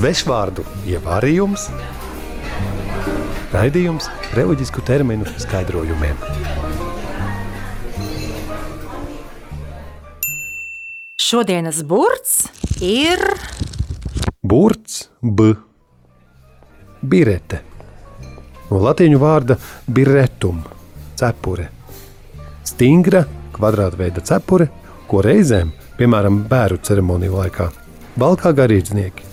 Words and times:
Svešvārdu 0.00 0.62
ievārījums, 0.88 1.66
raidījums 3.52 4.06
reliģisku 4.32 4.80
terminu 4.88 5.28
skaidrojumiem. 5.42 6.16
Šodienas 11.20 11.82
burts 11.84 12.46
ir 12.80 13.20
Burts, 14.40 15.02
b, 15.20 15.52
birete. 17.04 17.60
No 18.72 18.80
latīņu 18.80 19.20
vārda 19.20 19.60
biretum, 19.84 20.64
cepure. 21.20 21.68
Stingra, 22.64 23.26
kvadrātveida 23.52 24.24
cepure, 24.24 24.72
ko 25.12 25.20
reizēm, 25.28 25.76
piemēram, 26.00 26.46
bērnu 26.48 26.80
ceremoniju 26.88 27.42
laikā, 27.42 27.68
valkā 28.16 28.56
garīdznieki. 28.56 29.29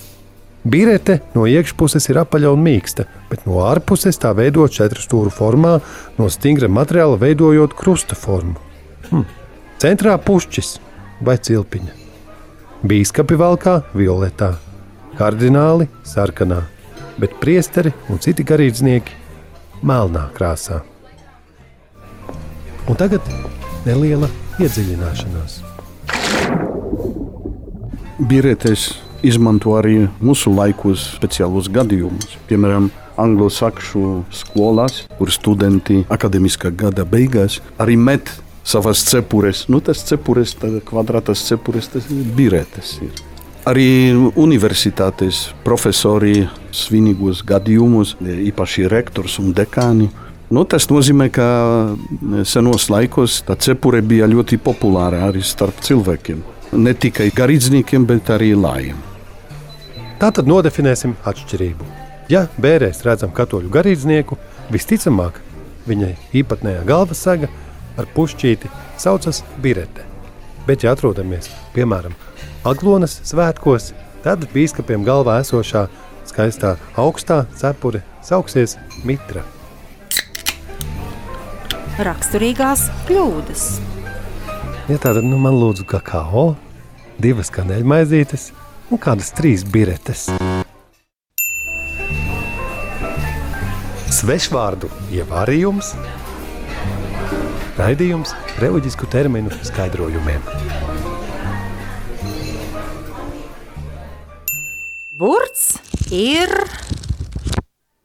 Birete 0.64 1.20
no 1.36 1.46
iekšpuses 1.48 2.10
ir 2.10 2.20
apaļa 2.24 2.52
un 2.56 2.64
mīksta, 2.66 3.06
bet 3.30 3.46
no 3.48 3.62
ārpuses 3.68 4.18
tā 4.20 4.34
veido 4.36 4.66
četru 4.68 5.04
stūru 5.04 5.32
formā, 5.32 5.78
no 6.18 6.30
stingra 6.34 6.68
materiāla 6.68 7.20
veidojot 7.22 7.76
krusta 7.78 8.18
formu. 8.18 8.58
Hm. 9.12 9.24
Centrā 9.78 10.18
pušķis 10.18 10.74
vai 11.22 11.38
cilpiņa. 11.38 11.94
Bīskapi 12.88 13.38
valkā 13.38 13.78
violetā, 13.98 14.56
kardināli 15.18 15.88
sarkanā, 16.06 16.64
bet 17.22 17.38
priesteri 17.42 17.94
un 18.10 18.20
citi 18.22 18.46
garīdznieki 18.46 19.16
melnā 19.86 20.28
krāsā. 20.36 20.82
Un 22.88 22.98
tagad 23.00 23.24
neliela 23.86 24.30
iedziļināšanās. 24.62 25.60
Birēties 28.28 28.88
izmanto 29.28 29.76
arī 29.78 30.08
mūsu 30.24 30.54
laikos 30.56 31.04
speciālus 31.18 31.70
gadījumus. 31.74 32.38
Piemēram, 32.50 32.90
angļu 33.18 33.50
sakšu 33.52 34.04
skolās, 34.34 35.04
kur 35.18 35.32
studenti 35.34 36.04
akadēmiskā 36.14 36.72
gada 36.78 37.06
beigās 37.06 37.60
arī 37.82 37.98
met 37.98 38.32
savas 38.68 39.02
cepures. 39.08 39.66
Nu, 39.72 39.80
tas 39.82 40.04
cepures, 40.08 40.56
kvadrātas 40.86 41.46
cepures, 41.48 41.90
tas 41.94 42.10
ir 42.12 42.28
birētes. 42.38 42.98
Ir. 43.06 43.24
Arī 43.68 43.90
universitātes 44.40 45.50
profesori 45.66 46.46
svinīgos 46.76 47.44
gadījumus, 47.48 48.16
īpaši 48.24 48.88
rektors 48.92 49.40
un 49.44 49.52
dekāni. 49.56 50.08
Nu, 50.52 50.64
tas 50.64 50.88
nozīmē, 50.88 51.28
ka 51.36 51.48
senos 52.48 52.88
laikos 52.92 53.42
tā 53.48 53.58
cepure 53.60 54.00
bija 54.00 54.30
ļoti 54.32 54.60
populāra 54.64 55.26
arī 55.28 55.44
starp 55.44 55.84
cilvēkiem. 55.84 56.46
Ne 56.80 56.96
tikai 56.96 57.28
garīdzniekiem, 57.36 58.08
bet 58.08 58.32
arī 58.32 58.54
lājiem. 58.56 59.07
Tā 60.18 60.32
tad 60.34 60.48
nodefinēsim 60.50 61.14
atšķirību. 61.30 61.86
Ja 62.34 62.48
bērēs 62.58 63.04
redzam 63.06 63.30
katoļu 63.38 63.70
garīdznieku, 63.70 64.38
visticamāk 64.74 65.38
viņai 65.86 66.16
īpatnējā 66.42 66.82
galvas 66.90 67.22
saga 67.22 67.52
ar 68.02 68.10
pušķīti 68.16 68.72
saucas 68.98 69.44
birete. 69.62 70.08
Bet, 70.66 70.84
ja 70.84 70.96
atrodamies 70.98 71.52
piemēram 71.78 72.18
Aglonas 72.66 73.20
svētkos, 73.30 73.92
tad 74.26 74.50
bīskapiem 74.56 75.06
galvā 75.06 75.38
esošā 75.46 75.86
skaistā 76.28 76.76
augstā 76.98 77.44
cepure 77.56 78.02
sauksies 78.26 78.76
mitra. 79.06 79.46
raksturīgās 81.98 82.90
kļūdas. 83.08 83.70
Ja 84.90 84.98
tā 84.98 85.14
tad 85.14 85.26
nu, 85.26 85.38
man 85.42 85.56
lūdzu 85.62 85.86
kakao, 85.86 86.56
divas 87.22 87.54
kanēļmaizītes 87.54 88.52
un 88.92 89.02
kādas 89.02 89.34
trīs 89.36 89.66
biretes. 89.68 90.28
Svešvārdu 94.18 94.90
ievārījums, 95.14 95.92
raidījums 97.78 98.34
reliģisku 98.62 99.10
terminu 99.14 99.54
skaidrojumiem. 99.68 100.42
Burts 105.18 105.74
ir 106.14 106.54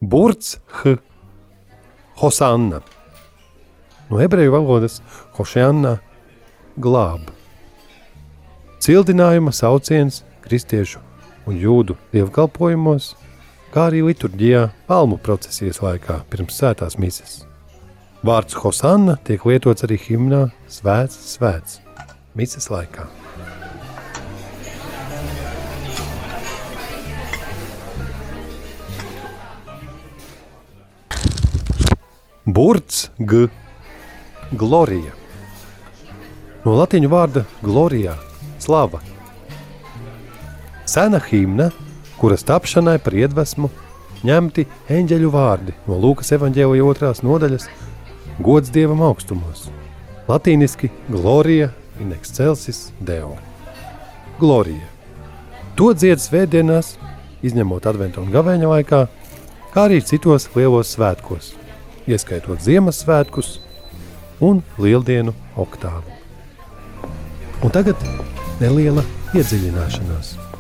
Burts, 0.03 0.57
h, 0.83 0.97
hosanna. 2.21 2.81
No 4.11 4.19
ebreju 4.21 4.53
valodas 4.53 4.99
hosanna 5.39 5.95
glāb. 6.77 7.31
Cildinājuma 8.83 9.55
sauciens 9.55 10.25
kristiešu 10.45 11.01
un 11.47 11.59
jūdu 11.59 11.97
dievkalpojumos, 12.13 13.13
kā 13.73 13.89
arī 13.91 14.03
liturģijā 14.07 14.67
palmu 14.91 15.19
procesijas 15.23 15.81
laikā 15.83 16.23
pirms 16.31 16.59
svētās 16.61 16.99
mises. 17.01 17.41
Vārds 18.23 18.55
hosanna 18.55 19.17
tiek 19.27 19.43
lietots 19.49 19.83
arī 19.83 19.97
himnā 19.99 20.45
svēts, 20.71 21.19
svēts 21.35 21.81
mises 22.39 22.69
laikā. 22.71 23.09
Burts, 32.43 33.09
g, 33.19 33.47
glorija. 34.59 35.15
No 36.67 36.75
latīņu 36.79 37.11
vārda 37.11 37.45
glorijā, 37.63 38.17
slava. 38.63 38.99
Sena 40.87 41.21
himna, 41.31 41.71
kuras 42.19 42.43
tapšanai 42.47 42.99
par 43.03 43.15
iedvesmu 43.15 43.71
ņemti 44.27 44.65
eņģeļu 44.91 45.31
vārdi 45.31 45.75
no 45.87 45.99
Lūkas 46.03 46.33
evanģēlija 46.37 46.87
otrās 46.87 47.23
nodaļas- 47.23 47.69
gods 48.47 48.71
dievam 48.71 49.03
augstumos. 49.03 49.71
Latīniski 50.29 50.91
glorija 51.11 51.71
in 52.01 52.13
excelsis 52.13 52.91
deo. 53.01 53.37
Glorija. 54.41 54.87
To 55.77 55.95
dzied 55.95 56.19
svētdienās, 56.19 56.97
izņemot 57.43 57.87
adventa 57.87 58.21
un 58.21 58.31
gavēņa 58.31 58.71
laikā, 58.75 59.09
kā 59.73 59.89
arī 59.89 60.03
citos 60.05 60.49
lielos 60.55 60.97
svētkos, 60.97 61.55
ieskaitot 62.07 62.61
Ziemassvētkus 62.61 63.61
un 64.41 64.63
Lieldienu 64.79 65.35
oktāvu. 65.57 66.19
Un 67.63 67.71
tagad 67.71 67.97
neliela 68.61 69.05
iedziļināšanās. 69.33 70.52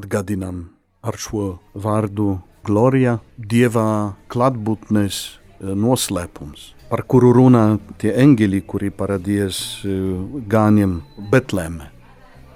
Atgādinām 0.00 0.70
ar 1.04 1.16
šo 1.20 1.58
vārdu 1.76 2.38
Glorija, 2.64 3.18
Dieva 3.36 4.16
klātbūtnes 4.32 5.16
eh, 5.20 5.74
noslēpums, 5.76 6.70
par 6.88 7.02
kuru 7.04 7.34
runā 7.36 7.64
tie 8.00 8.14
eņģeļi, 8.22 8.60
kuri 8.64 8.88
parādījās 8.96 9.58
eh, 9.84 9.92
gāņiem 10.48 10.94
Betlēmē. 11.32 11.90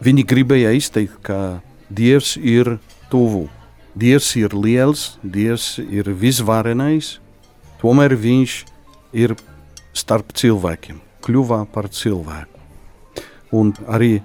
Viņi 0.05 0.25
gribēja 0.31 0.73
izteikt, 0.77 1.21
ka 1.27 1.61
Dievs 1.93 2.39
ir 2.41 2.79
tuvu, 3.13 3.51
Dievs 3.93 4.33
ir 4.41 4.57
liels, 4.57 5.19
Dievs 5.21 5.77
ir 5.85 6.09
visvarenais, 6.17 7.19
tomēr 7.85 8.17
Viņš 8.17 8.59
ir 9.13 9.37
starp 9.93 10.33
cilvēkiem, 10.33 11.03
kļuva 11.21 11.67
par 11.73 11.93
cilvēku. 11.93 12.65
Un 13.53 13.77
arī 13.85 14.17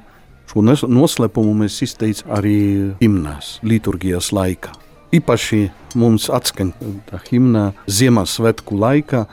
šo 0.50 0.64
noslēpumu 0.66 1.54
mēs 1.62 1.78
izteicām 1.86 2.34
arī 2.40 2.60
himnās, 3.02 3.58
liturgijas 3.62 4.32
laikā. 4.34 4.74
Īpaši 5.14 5.64
mums 5.98 6.28
atskan 6.34 6.72
tā 7.10 7.18
himna 7.30 7.72
Ziemassvētku 7.90 8.78
laikā, 8.78 9.24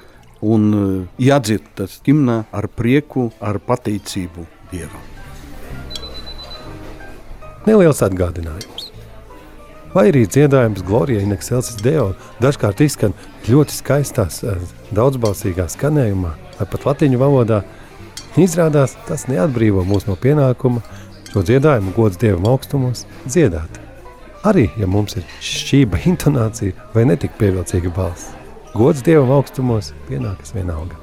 un 0.45 0.63
eh, 0.73 1.27
jādzied 1.29 1.65
tas 1.77 1.99
himna 2.07 2.45
ar 2.53 2.69
prieku, 2.69 3.31
ar 3.41 3.61
pateicību 3.61 4.47
Dievam. 4.73 5.05
Neliels 7.67 8.03
atgādinājums. 8.03 8.91
Vai 9.95 10.11
arī 10.11 10.27
dziedājums 10.29 10.85
Glorija 10.87 11.23
in 11.25 11.33
excelsis 11.33 11.79
Deo 11.81 12.11
dažkārt 12.43 12.83
izskan 12.85 13.15
ļoti 13.49 13.77
skaistās, 13.77 14.43
eh, 14.45 14.61
daudzbalsīgā 14.97 15.69
skanējumā, 15.73 16.35
vai 16.59 16.69
pat 16.73 16.89
latīņu 16.89 17.21
valodā, 17.21 17.63
izrādās 18.37 18.97
tas 19.09 19.25
neatbrīvo 19.31 19.85
mūs 19.89 20.05
no 20.09 20.17
pienākuma 20.21 20.83
šo 21.37 21.43
dziedājumu 21.45 21.93
gods 21.93 22.17
Dievam 22.17 22.47
augstumos 22.49 23.03
dziedāt. 23.29 23.75
Arī, 24.49 24.71
ja 24.81 24.87
mums 24.89 25.19
ir 25.19 25.25
šķība 25.45 25.99
intonācija 26.09 26.73
vai 26.95 27.03
netik 27.11 27.35
pievilcīga 27.37 27.91
balss, 27.93 28.31
gods 28.73 29.03
Dievam 29.05 29.35
augstumos 29.37 29.93
pienākas 30.09 30.55
vienalga. 30.57 30.97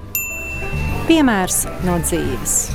piemērs 1.06 1.68
no 1.86 2.00
dzīves. 2.02 2.72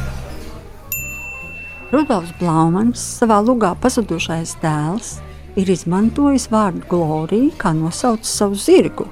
Rudolfs 1.91 2.35
Blaumans 2.39 3.03
savā 3.19 3.41
lugā 3.43 3.73
pazudušais 3.81 4.55
dēls 4.63 5.17
ir 5.57 5.71
izmantojis 5.73 6.47
vārdu 6.53 6.85
glorija, 6.87 7.57
kā 7.59 7.73
nosauc 7.75 8.23
savu 8.29 8.55
zirgu. 8.55 9.09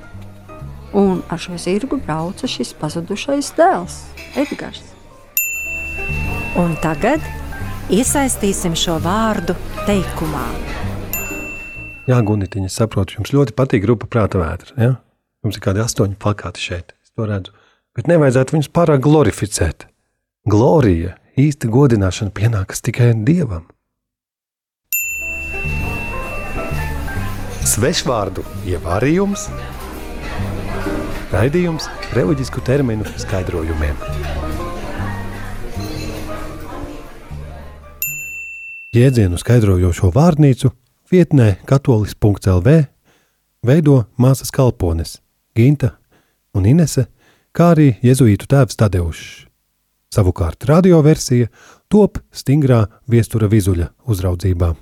Un 0.92 1.24
ar 1.28 1.40
šo 1.40 1.58
zirgu 1.58 1.98
brauca 1.98 2.46
šis 2.46 2.76
pazudušais 2.78 3.50
dēls, 3.56 3.98
Edgars. 4.36 4.84
Un 6.56 6.76
tagad 6.84 7.24
Iesaistīsim 7.86 8.72
šo 8.74 8.96
vārdu 8.98 9.54
teikumā. 9.86 10.42
Jā, 12.10 12.16
Gunitiņa, 12.26 12.70
saprotu, 12.70 13.20
jums 13.20 13.30
ļoti 13.30 13.54
patīk 13.54 13.84
grupa 13.84 14.08
prāta 14.10 14.40
vētra. 14.40 14.72
Ja? 14.74 14.96
Jums 15.46 15.54
ir 15.54 15.62
kādi 15.62 15.84
astoņi 15.84 16.18
plakāti 16.18 16.64
šeit, 16.64 16.96
es 17.06 17.14
to 17.14 17.28
redzu. 17.30 17.54
Bet 17.94 18.10
nevajadzētu 18.10 18.56
viņus 18.56 18.70
pārāk 18.74 19.04
glorificēt. 19.06 19.86
Glorija, 20.50 21.14
īsta 21.38 21.70
godināšana 21.70 22.34
pienākas 22.34 22.82
tikai 22.82 23.12
Dievam. 23.22 23.68
Svešvārdu 27.66 28.42
ievārījums, 28.66 29.46
raidījums 31.30 31.86
reliģisku 32.18 32.66
terminu 32.66 33.06
skaidrojumiem. 33.14 34.45
Jēdzienu 38.96 39.36
skaidrojošo 39.36 40.08
vārnīcu 40.14 40.70
vietnē 41.12 41.58
katolis.lv 41.68 42.76
veido 43.68 43.96
māsas 44.16 44.48
kalpones 44.54 45.18
Ginta 45.58 45.90
un 46.56 46.64
Inese, 46.70 47.04
kā 47.52 47.74
arī 47.74 47.90
jezuītu 48.00 48.48
tēvs 48.48 48.78
Tadeušs. 48.80 49.26
Savukārt 50.16 50.64
radioversija 50.70 51.50
top 51.92 52.22
stingrā 52.32 52.86
viestura 53.04 53.52
vizuļa 53.52 53.90
uzraudzībā. 54.08 54.72